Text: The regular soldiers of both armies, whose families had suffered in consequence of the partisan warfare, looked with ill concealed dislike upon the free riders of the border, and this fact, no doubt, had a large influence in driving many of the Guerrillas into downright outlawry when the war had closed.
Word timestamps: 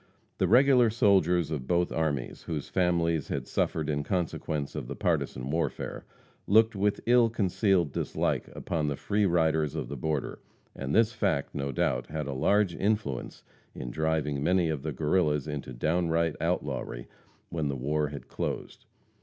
The 0.39 0.47
regular 0.47 0.89
soldiers 0.89 1.51
of 1.51 1.67
both 1.67 1.91
armies, 1.91 2.41
whose 2.41 2.69
families 2.69 3.27
had 3.27 3.45
suffered 3.47 3.87
in 3.87 4.01
consequence 4.01 4.73
of 4.73 4.87
the 4.87 4.95
partisan 4.95 5.51
warfare, 5.51 6.05
looked 6.47 6.75
with 6.75 7.01
ill 7.05 7.29
concealed 7.29 7.91
dislike 7.93 8.49
upon 8.55 8.87
the 8.87 8.95
free 8.95 9.27
riders 9.27 9.75
of 9.75 9.89
the 9.89 9.95
border, 9.95 10.39
and 10.75 10.95
this 10.95 11.13
fact, 11.13 11.53
no 11.53 11.71
doubt, 11.71 12.07
had 12.07 12.25
a 12.25 12.33
large 12.33 12.73
influence 12.73 13.43
in 13.75 13.91
driving 13.91 14.41
many 14.41 14.69
of 14.69 14.81
the 14.81 14.91
Guerrillas 14.91 15.47
into 15.47 15.71
downright 15.71 16.35
outlawry 16.41 17.05
when 17.49 17.67
the 17.67 17.75
war 17.75 18.07
had 18.07 18.27
closed. 18.27 18.87